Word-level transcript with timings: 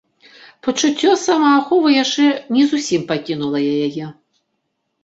Пачуццё 0.67 1.11
самааховы 1.25 1.89
яшчэ 2.03 2.27
не 2.57 2.63
зусім 2.73 3.01
пакінула 3.13 3.59
яе. 3.87 4.05